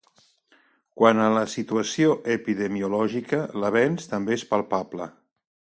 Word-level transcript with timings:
Quant 1.01 1.21
a 1.25 1.27
la 1.35 1.43
situació 1.55 2.15
epidemiològica, 2.37 3.43
l’avenç 3.65 4.09
també 4.15 4.39
és 4.41 4.47
palpable. 4.55 5.09